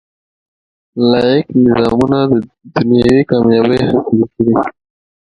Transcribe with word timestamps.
لاییک 1.09 1.47
نظامونه 1.67 2.19
دنیوي 2.73 3.21
کامیابۍ 3.31 3.79
حاصلې 3.89 4.25
کړي. 4.33 4.53